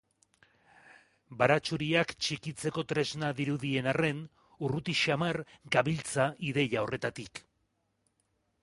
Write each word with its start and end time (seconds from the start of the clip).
Baratxuriak 1.41 2.13
txikitzeko 2.27 2.85
tresna 2.93 3.31
dirudien 3.41 3.91
arren, 3.93 4.25
urruti 4.69 4.97
xamar 5.05 5.41
gabiltza 5.77 6.29
ideia 6.53 6.87
horretatik. 6.87 7.47